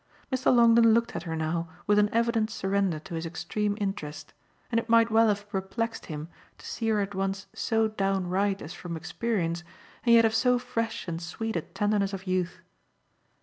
[0.31, 0.51] Mr.
[0.51, 4.33] Longdon looked at her now with an evident surrender to his extreme interest,
[4.71, 6.27] and it might well have perplexed him
[6.57, 9.63] to see her at once so downright as from experience
[10.03, 12.61] and yet of so fresh and sweet a tenderness of youth.